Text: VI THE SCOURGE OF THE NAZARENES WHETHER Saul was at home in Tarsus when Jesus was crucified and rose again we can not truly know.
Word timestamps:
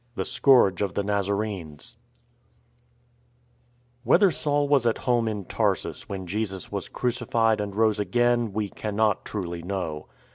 VI 0.01 0.21
THE 0.21 0.25
SCOURGE 0.25 0.81
OF 0.81 0.93
THE 0.95 1.03
NAZARENES 1.03 1.97
WHETHER 4.03 4.31
Saul 4.31 4.67
was 4.67 4.87
at 4.87 4.97
home 4.97 5.27
in 5.27 5.45
Tarsus 5.45 6.09
when 6.09 6.25
Jesus 6.25 6.71
was 6.71 6.89
crucified 6.89 7.61
and 7.61 7.75
rose 7.75 7.99
again 7.99 8.51
we 8.51 8.67
can 8.67 8.95
not 8.95 9.25
truly 9.25 9.61
know. 9.61 10.07